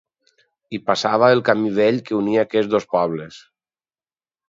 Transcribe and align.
Hi 0.69 0.79
passava 0.87 1.29
el 1.35 1.43
camí 1.51 1.71
vell 1.77 2.01
que 2.09 2.19
unia 2.23 2.47
aquests 2.49 2.75
dos 2.75 2.91
pobles. 2.99 3.43